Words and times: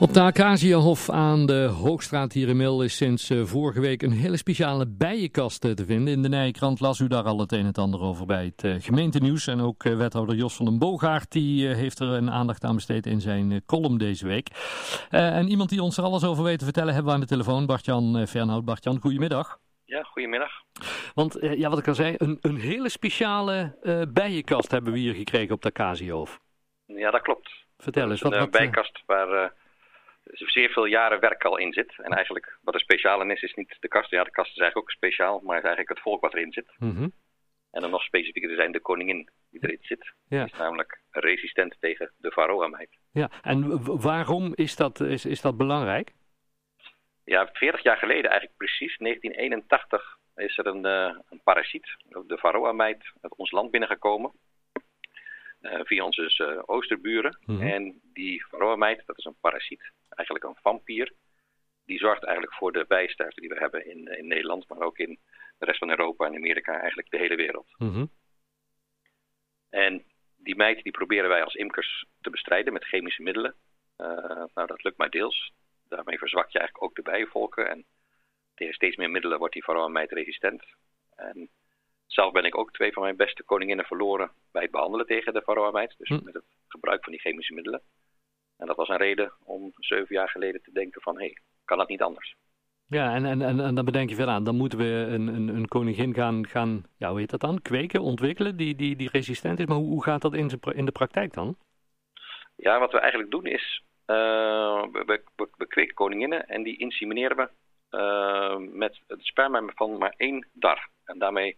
Op 0.00 0.12
de 0.12 0.20
Acaciahof 0.20 1.10
aan 1.10 1.46
de 1.46 1.64
Hoogstraat 1.64 2.32
hier 2.32 2.48
in 2.48 2.56
Mil 2.56 2.82
is 2.82 2.96
sinds 2.96 3.30
eh, 3.30 3.44
vorige 3.44 3.80
week 3.80 4.02
een 4.02 4.12
hele 4.12 4.36
speciale 4.36 4.86
bijenkast 4.86 5.64
eh, 5.64 5.70
te 5.70 5.84
vinden. 5.84 6.12
In 6.12 6.22
de 6.22 6.28
Nijkrant 6.28 6.80
las 6.80 6.98
u 6.98 7.08
daar 7.08 7.24
al 7.24 7.38
het 7.38 7.52
een 7.52 7.58
en 7.58 7.66
het 7.66 7.78
ander 7.78 8.00
over 8.00 8.26
bij 8.26 8.44
het 8.44 8.64
uh, 8.64 8.74
gemeentenieuws. 8.78 9.46
En 9.46 9.60
ook 9.60 9.82
wethouder 9.82 10.34
Jos 10.34 10.56
van 10.56 10.64
den 10.64 10.78
Boogaard 10.78 11.32
die 11.32 11.66
heeft 11.66 11.98
er 11.98 12.08
een 12.08 12.30
aandacht 12.30 12.64
aan 12.64 12.74
besteed 12.74 13.06
in 13.06 13.20
zijn 13.20 13.64
column 13.66 13.98
deze 13.98 14.26
week. 14.26 14.48
en 15.10 15.48
iemand 15.48 15.70
die 15.70 15.82
ons 15.82 15.96
er 15.96 16.04
alles 16.04 16.24
over 16.24 16.44
weet 16.44 16.58
te 16.58 16.64
vertellen 16.64 16.94
hebben 16.94 17.10
we 17.10 17.14
aan 17.14 17.26
de 17.26 17.34
telefoon, 17.34 17.66
Bart-Jan 17.66 18.26
Fernhout. 18.26 18.64
Bart-Jan, 18.64 19.00
goedemiddag. 19.00 19.58
Ja, 19.84 20.02
goedemiddag. 20.02 20.52
Want 21.14 21.36
ja, 21.40 21.68
wat 21.68 21.78
ik 21.78 21.88
al 21.88 21.94
zei, 21.94 22.14
een, 22.18 22.38
een 22.40 22.56
hele 22.56 22.88
speciale 22.88 23.76
bijenkast 24.12 24.70
hebben 24.70 24.92
we 24.92 24.98
hier 24.98 25.14
gekregen 25.14 25.54
op 25.54 25.62
de 25.62 25.68
Acaciahof. 25.68 26.40
Ja, 26.86 27.10
dat 27.10 27.22
klopt. 27.22 27.50
Vertel 27.78 28.10
eens. 28.10 28.20
Wat, 28.20 28.32
een 28.32 28.38
wat, 28.38 28.50
bijkast 28.50 29.02
waar 29.06 29.52
zeer 30.32 30.70
veel 30.70 30.84
jaren 30.84 31.20
werk 31.20 31.44
al 31.44 31.56
in 31.58 31.72
zit. 31.72 31.94
En 31.96 32.12
eigenlijk 32.12 32.58
wat 32.62 32.74
er 32.74 32.80
speciaal 32.80 33.20
in 33.20 33.30
is, 33.30 33.42
is 33.42 33.54
niet 33.54 33.76
de 33.80 33.88
kast. 33.88 34.10
Ja, 34.10 34.24
de 34.24 34.30
kast 34.30 34.50
is 34.50 34.58
eigenlijk 34.58 34.88
ook 34.88 34.96
speciaal, 34.96 35.40
maar 35.40 35.56
is 35.56 35.64
eigenlijk 35.64 35.88
het 35.88 36.00
volk 36.00 36.20
wat 36.20 36.34
erin 36.34 36.52
zit. 36.52 36.72
Mhm. 36.78 37.08
En 37.70 37.80
dan 37.80 37.90
nog 37.90 38.02
specifieker 38.02 38.54
zijn 38.54 38.72
de 38.72 38.80
koningin 38.80 39.30
die 39.50 39.64
erin 39.64 39.78
zit. 39.80 40.12
Ja. 40.28 40.44
Die 40.44 40.52
is 40.52 40.58
namelijk 40.58 41.02
resistent 41.10 41.76
tegen 41.80 42.12
de 42.16 42.30
varroa-meid. 42.30 42.98
Ja, 43.12 43.30
en 43.42 43.84
waarom 44.00 44.52
is 44.54 44.76
dat, 44.76 45.00
is, 45.00 45.24
is 45.24 45.40
dat 45.40 45.56
belangrijk? 45.56 46.12
Ja, 47.24 47.48
40 47.52 47.82
jaar 47.82 47.96
geleden 47.96 48.30
eigenlijk 48.30 48.56
precies, 48.56 48.96
1981, 48.96 50.18
is 50.34 50.58
er 50.58 50.66
een, 50.66 50.86
uh, 50.86 51.18
een 51.28 51.40
parasiet, 51.44 51.96
de 52.26 52.38
varroa-meid, 52.38 53.12
uit 53.20 53.36
ons 53.36 53.50
land 53.50 53.70
binnengekomen. 53.70 54.32
Uh, 55.60 55.80
via 55.82 56.04
onze 56.04 56.34
uh, 56.42 56.62
oosterburen. 56.66 57.38
Mhm. 57.46 57.62
En 57.62 58.00
die 58.12 58.46
varroa-meid, 58.46 59.02
dat 59.06 59.18
is 59.18 59.24
een 59.24 59.36
parasiet, 59.40 59.92
eigenlijk 60.14 60.44
een 60.44 60.62
vampier. 60.62 61.12
Die 61.84 61.98
zorgt 61.98 62.24
eigenlijk 62.24 62.56
voor 62.56 62.72
de 62.72 62.84
bijsterfte 62.88 63.40
die 63.40 63.48
we 63.48 63.58
hebben 63.58 63.86
in, 63.86 64.18
in 64.18 64.26
Nederland, 64.26 64.68
maar 64.68 64.80
ook 64.80 64.98
in 64.98 65.18
de 65.58 65.64
rest 65.64 65.78
van 65.78 65.90
Europa 65.90 66.26
en 66.26 66.34
Amerika, 66.34 66.78
eigenlijk 66.80 67.10
de 67.10 67.18
hele 67.18 67.36
wereld. 67.36 67.74
Mhm. 67.78 68.06
En 69.70 70.04
die 70.36 70.56
meid 70.56 70.82
die 70.82 70.92
proberen 70.92 71.28
wij 71.28 71.44
als 71.44 71.54
imkers 71.54 72.04
te 72.20 72.30
bestrijden 72.30 72.72
met 72.72 72.84
chemische 72.84 73.22
middelen. 73.22 73.54
Uh, 73.98 74.44
nou, 74.54 74.66
dat 74.66 74.82
lukt 74.84 74.96
maar 74.96 75.10
deels. 75.10 75.52
Daarmee 75.88 76.18
verzwak 76.18 76.50
je 76.50 76.58
eigenlijk 76.58 76.84
ook 76.88 76.94
de 76.94 77.10
bijenvolken. 77.10 77.68
En 77.68 77.84
tegen 78.54 78.74
steeds 78.74 78.96
meer 78.96 79.10
middelen 79.10 79.38
wordt 79.38 79.54
die 79.54 79.64
varroa-meid 79.64 80.10
resistent. 80.12 80.64
En 81.16 81.50
zelf 82.06 82.32
ben 82.32 82.44
ik 82.44 82.58
ook 82.58 82.72
twee 82.72 82.92
van 82.92 83.02
mijn 83.02 83.16
beste 83.16 83.42
koninginnen 83.42 83.84
verloren 83.84 84.30
bij 84.52 84.62
het 84.62 84.70
behandelen 84.70 85.06
tegen 85.06 85.32
de 85.32 85.42
varroa-meid. 85.42 85.94
Dus 85.98 86.08
Hm. 86.08 86.24
met 86.24 86.34
het 86.34 86.44
gebruik 86.68 87.02
van 87.04 87.12
die 87.12 87.20
chemische 87.20 87.54
middelen. 87.54 87.82
En 88.60 88.66
dat 88.66 88.76
was 88.76 88.88
een 88.88 88.96
reden 88.96 89.32
om 89.44 89.72
zeven 89.76 90.14
jaar 90.14 90.28
geleden 90.28 90.62
te 90.62 90.72
denken 90.72 91.02
van, 91.02 91.14
hé, 91.14 91.24
hey, 91.24 91.36
kan 91.64 91.78
dat 91.78 91.88
niet 91.88 92.02
anders? 92.02 92.34
Ja, 92.86 93.14
en, 93.14 93.24
en, 93.24 93.42
en, 93.42 93.60
en 93.60 93.74
dan 93.74 93.84
bedenk 93.84 94.08
je 94.08 94.14
verder 94.14 94.34
aan, 94.34 94.44
dan 94.44 94.56
moeten 94.56 94.78
we 94.78 94.84
een, 94.84 95.26
een, 95.26 95.48
een 95.48 95.68
koningin 95.68 96.14
gaan, 96.14 96.46
gaan, 96.46 96.84
ja, 96.96 97.10
hoe 97.10 97.18
heet 97.18 97.30
dat 97.30 97.40
dan, 97.40 97.62
kweken, 97.62 98.00
ontwikkelen, 98.00 98.56
die, 98.56 98.74
die, 98.74 98.96
die 98.96 99.08
resistent 99.12 99.58
is. 99.58 99.66
Maar 99.66 99.76
hoe, 99.76 99.86
hoe 99.86 100.02
gaat 100.02 100.22
dat 100.22 100.34
in, 100.34 100.50
in 100.72 100.84
de 100.84 100.92
praktijk 100.92 101.32
dan? 101.32 101.56
Ja, 102.56 102.78
wat 102.78 102.92
we 102.92 102.98
eigenlijk 102.98 103.30
doen 103.30 103.46
is, 103.46 103.82
eh, 104.04 104.82
we, 104.92 105.02
we, 105.06 105.22
we, 105.36 105.48
we 105.56 105.66
kweken 105.66 105.94
koninginnen 105.94 106.46
en 106.46 106.62
die 106.62 106.78
insemineren 106.78 107.36
we 107.36 107.48
eh, 107.90 108.56
met 108.56 109.00
het 109.06 109.24
sperma 109.24 109.62
van 109.74 109.98
maar 109.98 110.14
één 110.16 110.48
dar. 110.52 110.88
En 111.04 111.18
daarmee 111.18 111.56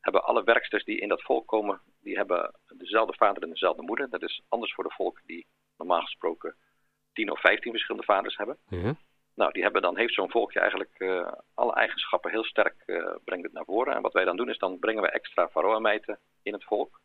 hebben 0.00 0.24
alle 0.24 0.44
werksters 0.44 0.84
die 0.84 1.00
in 1.00 1.08
dat 1.08 1.22
volk 1.22 1.46
komen, 1.46 1.80
die 2.00 2.16
hebben 2.16 2.54
dezelfde 2.76 3.16
vader 3.16 3.42
en 3.42 3.50
dezelfde 3.50 3.82
moeder. 3.82 4.10
Dat 4.10 4.22
is 4.22 4.42
anders 4.48 4.74
voor 4.74 4.84
de 4.84 4.94
volken 4.94 5.22
die 5.26 5.46
normaal 5.76 6.00
gesproken 6.00 6.56
10 7.12 7.30
of 7.30 7.40
15 7.40 7.70
verschillende 7.70 8.06
vaders 8.06 8.36
hebben. 8.36 8.58
Ja. 8.68 8.96
Nou, 9.34 9.52
die 9.52 9.62
hebben 9.62 9.82
dan 9.82 9.96
heeft 9.96 10.14
zo'n 10.14 10.30
volkje 10.30 10.60
eigenlijk 10.60 10.94
eh, 10.98 11.32
alle 11.54 11.72
eigenschappen 11.72 12.30
heel 12.30 12.44
sterk 12.44 12.82
uh, 12.86 13.14
brengt 13.24 13.44
het 13.44 13.52
naar 13.52 13.64
voren. 13.64 13.94
En 13.94 14.02
wat 14.02 14.12
wij 14.12 14.24
dan 14.24 14.36
doen 14.36 14.48
is 14.48 14.58
dan 14.58 14.78
brengen 14.78 15.02
we 15.02 15.10
extra 15.10 15.48
varroa-meiden 15.48 16.18
in 16.42 16.52
het 16.52 16.64
volk. 16.64 17.00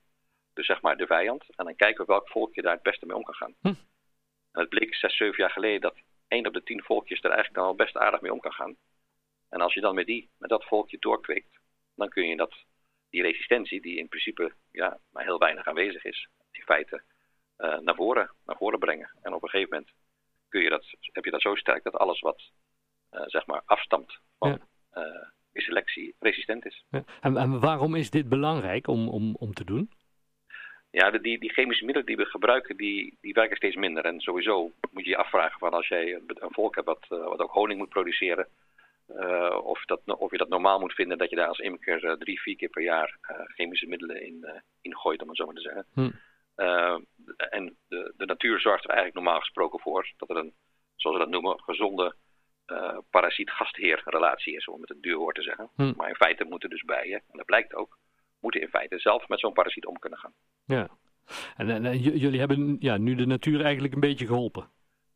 Dus 0.53 0.65
zeg 0.65 0.81
maar 0.81 0.97
de 0.97 1.05
vijand. 1.05 1.43
En 1.55 1.65
dan 1.65 1.75
kijken 1.75 2.05
we 2.05 2.11
welk 2.11 2.29
volkje 2.29 2.61
daar 2.61 2.73
het 2.73 2.83
beste 2.83 3.05
mee 3.05 3.15
om 3.15 3.23
kan 3.23 3.33
gaan. 3.33 3.55
Hm. 3.61 3.67
En 4.51 4.61
het 4.61 4.69
bleek 4.69 4.95
zes, 4.95 5.17
zeven 5.17 5.37
jaar 5.37 5.51
geleden 5.51 5.81
dat 5.81 5.95
één 6.27 6.47
op 6.47 6.53
de 6.53 6.63
tien 6.63 6.83
volkjes 6.83 7.19
er 7.19 7.25
eigenlijk 7.25 7.55
dan 7.55 7.65
al 7.65 7.75
best 7.75 7.97
aardig 7.97 8.21
mee 8.21 8.33
om 8.33 8.39
kan 8.39 8.53
gaan. 8.53 8.75
En 9.49 9.61
als 9.61 9.73
je 9.73 9.81
dan 9.81 9.95
met, 9.95 10.05
die, 10.05 10.29
met 10.37 10.49
dat 10.49 10.65
volkje 10.65 10.97
doorkweekt, 10.99 11.59
dan 11.95 12.09
kun 12.09 12.27
je 12.27 12.35
dat, 12.35 12.55
die 13.09 13.21
resistentie, 13.21 13.81
die 13.81 13.97
in 13.97 14.07
principe 14.07 14.53
ja, 14.71 14.99
maar 15.11 15.23
heel 15.23 15.39
weinig 15.39 15.67
aanwezig 15.67 16.03
is, 16.03 16.27
in 16.51 16.61
feite 16.61 17.03
uh, 17.57 17.77
naar, 17.79 17.95
voren, 17.95 18.31
naar 18.45 18.57
voren 18.57 18.79
brengen. 18.79 19.11
En 19.21 19.33
op 19.33 19.43
een 19.43 19.49
gegeven 19.49 19.73
moment 19.73 19.93
kun 20.49 20.61
je 20.61 20.69
dat, 20.69 20.85
heb 20.99 21.25
je 21.25 21.31
dat 21.31 21.41
zo 21.41 21.55
sterk 21.55 21.83
dat 21.83 21.95
alles 21.95 22.19
wat 22.19 22.41
uh, 23.11 23.21
zeg 23.25 23.45
maar 23.45 23.61
afstamt 23.65 24.17
van 24.39 24.49
ja. 24.93 25.31
die 25.51 25.63
selectie 25.63 26.15
resistent 26.19 26.65
is. 26.65 26.85
Ja. 26.89 27.03
En, 27.21 27.37
en, 27.37 27.59
waarom 27.59 27.95
is 27.95 28.09
dit 28.09 28.29
belangrijk 28.29 28.87
om, 28.87 29.09
om, 29.09 29.35
om 29.35 29.53
te 29.53 29.63
doen? 29.63 29.91
Ja, 30.91 31.11
de, 31.11 31.21
die, 31.21 31.39
die 31.39 31.53
chemische 31.53 31.85
middelen 31.85 32.07
die 32.07 32.17
we 32.17 32.25
gebruiken, 32.25 32.77
die, 32.77 33.17
die 33.21 33.33
werken 33.33 33.57
steeds 33.57 33.75
minder. 33.75 34.05
En 34.05 34.19
sowieso 34.19 34.71
moet 34.91 35.03
je 35.03 35.09
je 35.09 35.17
afvragen 35.17 35.59
van 35.59 35.71
als 35.71 35.87
jij 35.87 36.13
een 36.13 36.53
volk 36.53 36.75
hebt 36.75 36.87
wat, 36.87 37.05
wat 37.07 37.39
ook 37.39 37.51
honing 37.51 37.79
moet 37.79 37.89
produceren, 37.89 38.47
uh, 39.07 39.59
of, 39.63 39.85
dat, 39.85 40.01
of 40.05 40.31
je 40.31 40.37
dat 40.37 40.49
normaal 40.49 40.79
moet 40.79 40.93
vinden 40.93 41.17
dat 41.17 41.29
je 41.29 41.35
daar 41.35 41.47
als 41.47 41.59
imker 41.59 42.03
uh, 42.03 42.11
drie, 42.11 42.41
vier 42.41 42.55
keer 42.55 42.69
per 42.69 42.83
jaar 42.83 43.17
chemische 43.55 43.87
middelen 43.87 44.25
in, 44.25 44.63
in 44.81 44.95
gooit, 44.95 45.21
om 45.21 45.27
het 45.27 45.37
zo 45.37 45.45
maar 45.45 45.55
te 45.55 45.61
zeggen. 45.61 45.85
Hm. 45.93 46.09
En 47.49 47.77
de, 47.87 48.13
de 48.17 48.25
natuur 48.25 48.59
zorgt 48.59 48.83
er 48.83 48.89
eigenlijk 48.89 49.19
normaal 49.19 49.39
gesproken 49.39 49.79
voor 49.79 50.13
dat 50.17 50.29
er 50.29 50.37
een, 50.37 50.53
zoals 50.95 51.17
we 51.17 51.23
dat 51.23 51.31
noemen, 51.31 51.63
gezonde 51.63 52.15
uh, 52.67 52.97
parasiet-gastheer-relatie 53.09 54.55
is, 54.55 54.67
om 54.67 54.79
met 54.79 54.89
een 54.89 55.01
duur 55.01 55.17
woord 55.17 55.35
te 55.35 55.41
zeggen. 55.41 55.69
Hm. 55.75 55.93
Maar 55.95 56.09
in 56.09 56.15
feite 56.15 56.43
moeten 56.43 56.69
dus 56.69 56.83
bijen, 56.83 57.23
en 57.27 57.37
dat 57.37 57.45
blijkt 57.45 57.75
ook, 57.75 57.97
moeten 58.39 58.61
in 58.61 58.69
feite 58.69 58.99
zelf 58.99 59.27
met 59.27 59.39
zo'n 59.39 59.53
parasiet 59.53 59.85
om 59.85 59.99
kunnen 59.99 60.19
gaan. 60.19 60.33
Ja, 60.65 60.89
en, 61.57 61.69
en, 61.69 61.85
en 61.85 61.97
jullie 61.97 62.39
hebben 62.39 62.75
ja, 62.79 62.97
nu 62.97 63.15
de 63.15 63.25
natuur 63.25 63.61
eigenlijk 63.61 63.93
een 63.93 63.99
beetje 63.99 64.25
geholpen. 64.25 64.71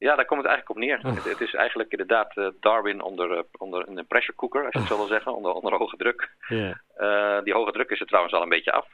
Ja, 0.07 0.15
daar 0.15 0.25
komt 0.25 0.41
het 0.41 0.49
eigenlijk 0.49 0.69
op 0.69 0.85
neer. 0.85 1.15
Het, 1.15 1.23
het, 1.23 1.41
is 1.41 1.53
eigenlijk 1.53 1.91
inderdaad 1.91 2.37
uh, 2.37 2.47
Darwin 2.59 3.01
onder, 3.01 3.37
uh, 3.37 3.43
onder 3.51 3.87
een 3.87 4.07
pressure 4.07 4.37
cooker, 4.37 4.65
als 4.65 4.73
je 4.73 4.79
het 4.79 4.87
zo 4.87 4.97
wil 4.97 5.07
zeggen, 5.07 5.35
onder, 5.35 5.51
onder 5.51 5.73
hoge 5.73 5.97
druk. 5.97 6.29
Yeah. 6.47 6.75
Uh, 6.97 7.43
die 7.43 7.53
hoge 7.53 7.71
druk 7.71 7.89
is 7.89 7.99
er 7.99 8.05
trouwens 8.05 8.33
al 8.33 8.41
een 8.41 8.49
beetje 8.49 8.71
af. 8.71 8.87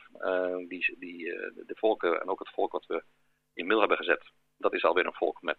die, 0.68 0.95
die, 1.00 1.23
de 1.66 1.75
volken 1.75 2.22
en 2.22 2.28
ook 2.28 2.40
het 2.40 2.50
volk 2.50 2.72
wat 2.72 2.85
we 2.85 3.03
in 3.53 3.68
mil 3.68 3.79
hebben 3.79 3.97
gezet, 3.97 4.23
dat 4.57 4.73
is 4.73 4.84
alweer 4.84 5.06
een 5.06 5.13
volk 5.13 5.41
met, 5.41 5.57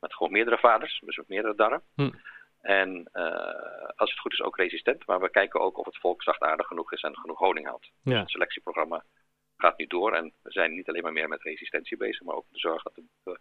met 0.00 0.14
gewoon 0.14 0.32
meerdere 0.32 0.58
vaders, 0.58 1.02
dus 1.04 1.16
met 1.16 1.28
meerdere 1.28 1.54
darren. 1.54 1.82
Hm. 1.94 2.10
En 2.60 3.10
als 3.96 4.10
het 4.10 4.18
goed 4.18 4.32
is 4.32 4.42
ook 4.42 4.56
resistent, 4.56 5.06
maar 5.06 5.20
we 5.20 5.30
kijken 5.30 5.60
ook 5.60 5.78
of 5.78 5.84
het 5.84 5.98
volk 5.98 6.22
zachtaardig 6.22 6.66
genoeg 6.66 6.92
is 6.92 7.02
en 7.02 7.18
genoeg 7.18 7.38
honing. 7.38 7.78
Ja. 8.02 8.18
Het 8.18 8.30
selectieprogramma 8.30 9.04
gaat 9.56 9.78
nu 9.78 9.86
door 9.86 10.12
en 10.12 10.32
we 10.42 10.50
zijn 10.50 10.74
niet 10.74 10.88
alleen 10.88 11.02
maar 11.02 11.12
meer 11.12 11.28
met 11.28 11.42
resistentie 11.42 11.96
bezig, 11.96 12.22
maar 12.22 12.36
ook 12.36 12.46
de 12.50 12.58
zorg 12.58 12.82
dat 12.82 12.94
de 12.94 13.38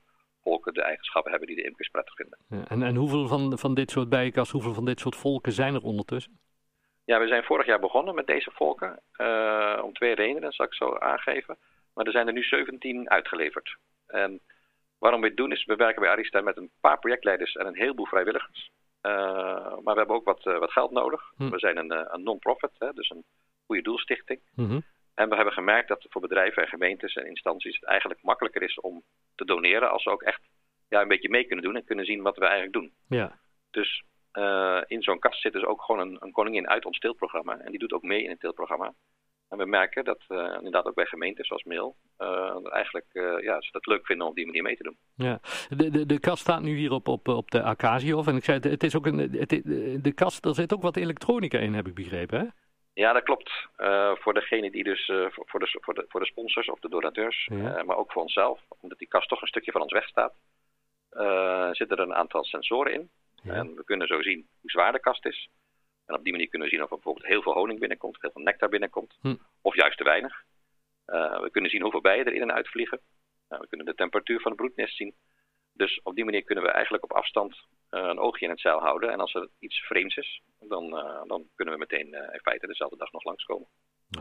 eigenschappen 0.87 1.31
hebben 1.31 1.49
die 1.49 1.57
de 1.57 1.67
imkers 1.69 1.89
prettig 1.89 2.15
vinden. 2.15 2.37
Ja, 2.49 2.67
en, 2.67 2.83
en 2.83 2.95
hoeveel 2.95 3.27
van, 3.27 3.57
van 3.57 3.73
dit 3.73 3.91
soort 3.91 4.09
bijenkasten, 4.09 4.53
hoeveel 4.53 4.73
van 4.73 4.85
dit 4.85 4.99
soort 4.99 5.15
volken 5.15 5.51
zijn 5.51 5.73
er 5.73 5.83
ondertussen? 5.83 6.39
Ja, 7.05 7.19
we 7.19 7.27
zijn 7.27 7.43
vorig 7.43 7.65
jaar 7.65 7.79
begonnen 7.79 8.15
met 8.15 8.27
deze 8.27 8.51
volken, 8.53 8.99
uh, 9.17 9.81
om 9.83 9.93
twee 9.93 10.15
redenen, 10.15 10.51
zal 10.51 10.65
ik 10.65 10.73
zo 10.73 10.97
aangeven. 10.97 11.57
Maar 11.93 12.05
er 12.05 12.11
zijn 12.11 12.27
er 12.27 12.33
nu 12.33 12.43
17 12.43 13.09
uitgeleverd. 13.09 13.77
En 14.07 14.39
waarom 14.97 15.21
we 15.21 15.27
het 15.27 15.37
doen 15.37 15.51
is, 15.51 15.65
we 15.65 15.75
werken 15.75 16.01
bij 16.01 16.11
Arista 16.11 16.41
met 16.41 16.57
een 16.57 16.71
paar 16.81 16.99
projectleiders 16.99 17.55
en 17.55 17.65
een 17.65 17.75
heleboel 17.75 18.05
vrijwilligers. 18.05 18.71
Uh, 19.01 19.13
maar 19.83 19.93
we 19.93 19.99
hebben 19.99 20.15
ook 20.15 20.25
wat, 20.25 20.45
uh, 20.45 20.57
wat 20.57 20.71
geld 20.71 20.91
nodig. 20.91 21.31
Hm. 21.37 21.49
We 21.49 21.59
zijn 21.59 21.77
een, 21.77 22.13
een 22.13 22.23
non-profit, 22.23 22.71
dus 22.93 23.09
een 23.09 23.23
goede 23.65 23.81
doelstichting. 23.81 24.39
-hmm. 24.55 24.83
En 25.17 25.29
we 25.29 25.35
hebben 25.35 25.53
gemerkt 25.53 25.87
dat 25.87 26.05
voor 26.09 26.21
bedrijven 26.21 26.63
en 26.63 26.69
gemeentes 26.69 27.15
en 27.15 27.27
instanties 27.27 27.75
het 27.75 27.89
eigenlijk 27.89 28.21
makkelijker 28.23 28.61
is 28.61 28.79
om 28.79 29.03
te 29.35 29.45
doneren 29.45 29.91
als 29.91 30.03
ze 30.03 30.09
ook 30.09 30.21
echt 30.21 30.41
ja, 30.87 31.01
een 31.01 31.07
beetje 31.07 31.29
mee 31.29 31.45
kunnen 31.45 31.65
doen 31.65 31.75
en 31.75 31.85
kunnen 31.85 32.05
zien 32.05 32.21
wat 32.21 32.37
we 32.37 32.45
eigenlijk 32.45 32.73
doen. 32.73 32.93
Ja. 33.07 33.39
Dus 33.71 34.03
uh, 34.33 34.81
in 34.87 35.01
zo'n 35.01 35.19
kast 35.19 35.41
zit 35.41 35.53
dus 35.53 35.65
ook 35.65 35.81
gewoon 35.81 36.01
een, 36.01 36.17
een 36.19 36.31
koningin 36.31 36.69
uit 36.69 36.85
ons 36.85 36.99
teelprogramma 36.99 37.57
en 37.57 37.69
die 37.69 37.79
doet 37.79 37.93
ook 37.93 38.03
mee 38.03 38.23
in 38.23 38.29
het 38.29 38.39
teelprogramma. 38.39 38.93
En 39.49 39.57
we 39.57 39.65
merken 39.65 40.03
dat 40.03 40.23
uh, 40.27 40.53
inderdaad 40.55 40.85
ook 40.85 40.95
bij 40.95 41.05
gemeentes 41.05 41.47
zoals 41.47 41.63
Mail 41.63 41.95
uh, 42.19 42.73
eigenlijk 42.73 43.05
uh, 43.13 43.43
ja, 43.43 43.61
ze 43.61 43.69
het 43.71 43.85
leuk 43.85 44.05
vinden 44.05 44.25
om 44.25 44.31
op 44.31 44.37
die 44.37 44.45
manier 44.45 44.63
mee 44.63 44.75
te 44.75 44.83
doen. 44.83 44.97
Ja, 45.15 45.39
de, 45.69 45.89
de, 45.89 46.05
de 46.05 46.19
kast 46.19 46.41
staat 46.41 46.61
nu 46.61 46.75
hier 46.75 46.91
op, 46.91 47.07
op, 47.07 47.27
op 47.27 47.51
de 47.51 47.63
Acaciahof 47.63 48.27
en 48.27 48.35
ik 48.35 48.43
zei 48.43 48.59
het 48.59 48.83
is 48.83 48.95
ook 48.95 49.05
een, 49.05 49.17
het, 49.17 49.49
de 50.03 50.11
kast, 50.15 50.45
er 50.45 50.55
zit 50.55 50.73
ook 50.73 50.81
wat 50.81 50.95
elektronica 50.95 51.57
in 51.57 51.73
heb 51.73 51.87
ik 51.87 51.95
begrepen 51.95 52.39
hè? 52.39 52.45
Ja, 52.93 53.13
dat 53.13 53.23
klopt. 53.23 53.67
Voor 54.13 54.33
degene 54.33 54.71
die 54.71 54.83
dus, 54.83 55.11
voor, 55.29 55.59
de, 55.59 55.77
voor, 55.81 55.93
de, 55.93 56.05
voor 56.07 56.19
de 56.19 56.25
sponsors 56.25 56.69
of 56.69 56.79
de 56.79 56.89
donateurs, 56.89 57.49
ja. 57.51 57.83
maar 57.83 57.97
ook 57.97 58.11
voor 58.11 58.21
onszelf, 58.21 58.61
omdat 58.79 58.97
die 58.97 59.07
kast 59.07 59.29
toch 59.29 59.41
een 59.41 59.47
stukje 59.47 59.71
van 59.71 59.81
ons 59.81 59.93
wegstaat, 59.93 60.33
zitten 61.71 61.97
er 61.97 61.99
een 61.99 62.13
aantal 62.13 62.43
sensoren 62.43 62.93
in. 62.93 63.09
En 63.43 63.75
we 63.75 63.83
kunnen 63.83 64.07
zo 64.07 64.21
zien 64.21 64.47
hoe 64.61 64.69
zwaar 64.69 64.91
de 64.91 64.99
kast 64.99 65.25
is. 65.25 65.49
En 66.05 66.15
op 66.15 66.23
die 66.23 66.31
manier 66.31 66.47
kunnen 66.47 66.67
we 66.67 66.73
zien 66.73 66.83
of 66.83 66.89
er 66.89 66.95
bijvoorbeeld 66.95 67.25
heel 67.25 67.41
veel 67.41 67.53
honing 67.53 67.79
binnenkomt, 67.79 68.21
heel 68.21 68.31
veel 68.31 68.43
nectar 68.43 68.69
binnenkomt. 68.69 69.17
Hm. 69.21 69.35
Of 69.61 69.75
juist 69.75 69.97
te 69.97 70.03
weinig. 70.03 70.43
Uh, 71.07 71.39
we 71.41 71.51
kunnen 71.51 71.71
zien 71.71 71.81
hoeveel 71.81 72.01
bijen 72.01 72.25
er 72.25 72.33
in 72.33 72.41
en 72.41 72.53
uit 72.53 72.69
vliegen. 72.69 72.99
Uh, 73.49 73.59
we 73.59 73.67
kunnen 73.67 73.85
de 73.85 73.93
temperatuur 73.93 74.39
van 74.39 74.51
het 74.51 74.59
broednest 74.59 74.95
zien. 74.95 75.15
Dus 75.73 76.01
op 76.03 76.15
die 76.15 76.25
manier 76.25 76.43
kunnen 76.43 76.63
we 76.63 76.69
eigenlijk 76.69 77.03
op 77.03 77.13
afstand 77.13 77.53
uh, 77.53 77.59
een 77.89 78.19
oogje 78.19 78.45
in 78.45 78.51
het 78.51 78.59
zeil 78.59 78.79
houden. 78.79 79.11
En 79.11 79.19
als 79.19 79.33
er 79.33 79.49
iets 79.59 79.79
vreemds 79.79 80.15
is, 80.15 80.41
dan, 80.59 80.89
dan 81.27 81.49
kunnen 81.55 81.73
we 81.73 81.79
meteen 81.79 82.13
in 82.13 82.39
feite 82.41 82.67
dezelfde 82.67 82.97
dag 82.97 83.11
nog 83.11 83.23
langskomen. 83.23 83.67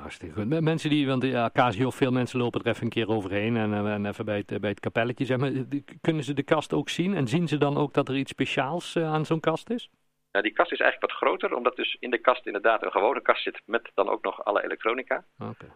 Hartstikke 0.00 0.34
goed. 0.34 0.60
Mensen 0.60 0.90
die, 0.90 1.06
want 1.06 1.22
ja, 1.22 1.50
Casio, 1.52 1.90
veel 1.90 2.12
mensen 2.12 2.38
lopen 2.38 2.60
er 2.60 2.66
even 2.66 2.82
een 2.82 2.90
keer 2.90 3.08
overheen 3.08 3.56
en, 3.56 3.86
en 3.86 4.06
even 4.06 4.24
bij 4.24 4.36
het, 4.36 4.60
bij 4.60 4.70
het 4.70 4.80
kapelletje. 4.80 5.24
Zeg 5.24 5.38
maar, 5.38 5.50
kunnen 6.00 6.24
ze 6.24 6.34
de 6.34 6.42
kast 6.42 6.72
ook 6.72 6.88
zien 6.88 7.14
en 7.14 7.28
zien 7.28 7.48
ze 7.48 7.58
dan 7.58 7.76
ook 7.76 7.94
dat 7.94 8.08
er 8.08 8.16
iets 8.16 8.30
speciaals 8.30 8.96
aan 8.96 9.26
zo'n 9.26 9.40
kast 9.40 9.70
is? 9.70 9.90
Ja, 10.30 10.42
die 10.42 10.52
kast 10.52 10.72
is 10.72 10.80
eigenlijk 10.80 11.12
wat 11.12 11.20
groter, 11.20 11.56
omdat 11.56 11.76
dus 11.76 11.96
in 12.00 12.10
de 12.10 12.18
kast 12.18 12.46
inderdaad 12.46 12.82
een 12.82 12.90
gewone 12.90 13.22
kast 13.22 13.42
zit 13.42 13.62
met 13.64 13.90
dan 13.94 14.08
ook 14.08 14.22
nog 14.22 14.44
alle 14.44 14.64
elektronica. 14.64 15.24
Okay. 15.38 15.70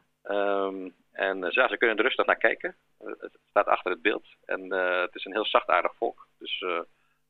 Um, 0.66 0.94
en 1.12 1.38
uh, 1.38 1.50
ze 1.50 1.76
kunnen 1.78 1.96
er 1.96 2.02
rustig 2.02 2.26
naar 2.26 2.36
kijken. 2.36 2.76
Het 2.98 3.38
staat 3.48 3.66
achter 3.66 3.90
het 3.90 4.02
beeld 4.02 4.26
en 4.44 4.64
uh, 4.64 5.00
het 5.00 5.14
is 5.14 5.24
een 5.24 5.32
heel 5.32 5.46
zachtaardig 5.46 5.94
volk. 5.96 6.26
Dus 6.38 6.64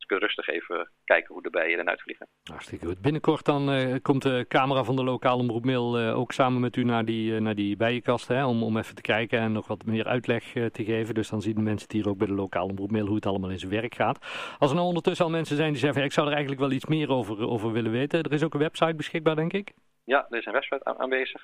ze 0.01 0.07
kunnen 0.07 0.27
rustig 0.27 0.49
even 0.49 0.91
kijken 1.05 1.35
hoe 1.35 1.43
de 1.43 1.51
bijen 1.51 1.79
er 1.79 1.85
uit 1.85 2.03
vliegen. 2.03 2.29
Hartstikke 2.43 2.87
goed. 2.87 3.01
Binnenkort 3.01 3.45
dan 3.45 3.99
komt 4.03 4.23
de 4.23 4.45
camera 4.49 4.85
van 4.85 4.97
de 4.97 5.05
lokale 5.05 5.41
omroep 5.41 5.65
Mail 5.65 5.99
ook 5.99 6.33
samen 6.33 6.61
met 6.61 6.77
u 6.77 6.85
naar 6.85 7.05
die, 7.05 7.41
naar 7.41 7.55
die 7.55 7.77
bijenkast. 7.77 8.29
Hè, 8.29 8.47
om, 8.47 8.63
om 8.63 8.77
even 8.77 8.95
te 8.95 9.03
kijken 9.03 9.39
en 9.39 9.53
nog 9.53 9.67
wat 9.67 9.85
meer 9.85 10.07
uitleg 10.07 10.53
te 10.53 10.85
geven. 10.85 11.15
Dus 11.15 11.29
dan 11.29 11.43
zien 11.43 11.55
de 11.55 11.61
mensen 11.61 11.83
het 11.83 11.93
hier 11.93 12.09
ook 12.09 12.19
bij 12.19 12.27
de 12.27 12.33
lokale 12.33 12.71
omroep 12.71 12.91
Mail 12.91 13.07
hoe 13.07 13.15
het 13.15 13.27
allemaal 13.27 13.51
in 13.51 13.59
zijn 13.59 13.71
werk 13.71 13.95
gaat. 13.95 14.19
Als 14.59 14.71
er 14.71 14.77
nou 14.77 14.89
ondertussen 14.89 15.25
al 15.25 15.31
mensen 15.31 15.57
zijn 15.57 15.73
die 15.73 15.81
zeggen, 15.81 16.05
ik 16.05 16.13
zou 16.13 16.27
er 16.27 16.33
eigenlijk 16.33 16.63
wel 16.63 16.73
iets 16.73 16.87
meer 16.87 17.11
over, 17.11 17.49
over 17.49 17.73
willen 17.73 17.93
weten. 17.93 18.23
Er 18.23 18.33
is 18.33 18.45
ook 18.45 18.55
een 18.55 18.61
website 18.61 18.95
beschikbaar 18.95 19.37
denk 19.37 19.53
ik? 19.53 19.73
Ja, 20.05 20.27
er 20.31 20.39
is 20.39 20.47
een 20.47 20.53
website 20.53 20.85
aanwezig. 20.85 21.43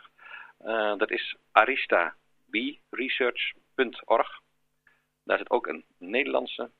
Dat 0.99 1.11
is 1.11 1.37
aristaberesearch.org. 1.53 4.41
Daar 5.25 5.38
zit 5.38 5.50
ook 5.50 5.67
een 5.67 5.85
Nederlandse 5.99 6.70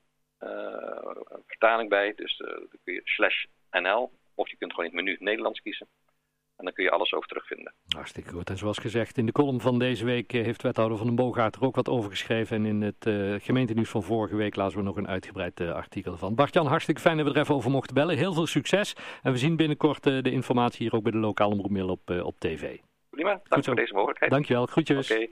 vertaling 1.47 1.89
bij. 1.89 2.13
Dus 2.17 2.39
uh, 2.39 2.49
dan 2.49 2.79
kun 2.85 2.95
je 2.95 3.01
slash 3.05 3.45
NL 3.71 4.13
of 4.35 4.51
je 4.51 4.57
kunt 4.57 4.75
gewoon 4.75 4.91
in 4.91 4.97
het 4.97 5.05
menu 5.05 5.17
Nederlands 5.21 5.61
kiezen. 5.61 5.89
En 6.57 6.65
dan 6.65 6.73
kun 6.75 6.85
je 6.85 6.91
alles 6.91 7.13
over 7.13 7.29
terugvinden. 7.29 7.75
Hartstikke 7.89 8.31
goed. 8.31 8.51
En 8.51 8.57
zoals 8.57 8.79
gezegd, 8.79 9.19
in 9.19 9.27
de 9.27 9.33
column 9.33 9.61
van 9.61 9.79
deze 9.79 10.05
week 10.05 10.33
heeft 10.33 10.63
wethouder 10.63 10.97
van 10.99 11.07
den 11.07 11.17
Boogaard 11.17 11.57
er 11.57 11.65
ook 11.65 11.75
wat 11.75 11.89
over 11.89 12.11
geschreven. 12.11 12.57
En 12.57 12.67
in 12.67 12.83
het 12.83 13.07
uh, 13.07 13.35
gemeentenieuws 13.41 13.89
van 13.89 14.03
vorige 14.03 14.37
week 14.37 14.57
lazen 14.57 14.79
we 14.79 14.85
nog 14.85 14.97
een 14.97 15.09
uitgebreid 15.09 15.61
uh, 15.61 15.73
artikel 15.73 16.17
van. 16.17 16.35
Bart-Jan, 16.35 16.67
hartstikke 16.67 17.01
fijn 17.01 17.17
dat 17.17 17.27
we 17.27 17.33
er 17.33 17.41
even 17.41 17.55
over 17.55 17.71
mochten 17.71 17.95
bellen. 17.95 18.17
Heel 18.17 18.33
veel 18.33 18.47
succes. 18.47 18.97
En 19.23 19.33
we 19.33 19.39
zien 19.39 19.57
binnenkort 19.57 20.07
uh, 20.07 20.23
de 20.23 20.31
informatie 20.31 20.83
hier 20.83 20.95
ook 20.95 21.03
bij 21.03 21.13
de 21.13 21.19
lokale 21.19 21.53
omroepmail 21.53 21.89
op, 21.89 22.11
op 22.11 22.39
tv. 22.39 22.79
Prima, 23.11 23.41
dank 23.45 23.65
voor 23.65 23.75
deze 23.75 23.95
mogelijkheid. 23.95 24.31
Dankjewel, 24.31 24.67
groetjes. 24.67 25.11
Okay. 25.11 25.29